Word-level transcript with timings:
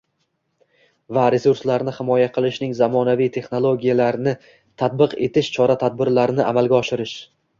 va 1.17 1.25
resurslarini 1.33 1.93
himoya 1.97 2.29
qilishning 2.37 2.73
zamonaviy 2.79 3.29
texnologiyalarini 3.35 4.33
tatbiq 4.83 5.13
etish 5.29 5.51
chora-tadbirlarini 5.59 6.49
amalga 6.55 6.79
oshirish 6.81 7.17